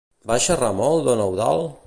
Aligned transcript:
Va 0.31 0.37
xerrar 0.45 0.71
molt 0.81 1.05
don 1.11 1.23
Eudald? 1.29 1.71